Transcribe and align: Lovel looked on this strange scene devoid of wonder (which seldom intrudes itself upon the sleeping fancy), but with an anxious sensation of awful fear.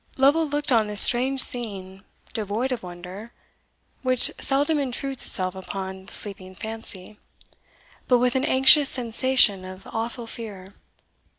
Lovel 0.17 0.47
looked 0.47 0.71
on 0.71 0.87
this 0.87 0.99
strange 1.01 1.41
scene 1.43 2.03
devoid 2.33 2.71
of 2.71 2.81
wonder 2.81 3.31
(which 4.01 4.31
seldom 4.39 4.79
intrudes 4.79 5.27
itself 5.27 5.53
upon 5.53 6.07
the 6.07 6.13
sleeping 6.15 6.55
fancy), 6.55 7.19
but 8.07 8.17
with 8.17 8.35
an 8.35 8.45
anxious 8.45 8.89
sensation 8.89 9.63
of 9.63 9.85
awful 9.85 10.25
fear. 10.25 10.73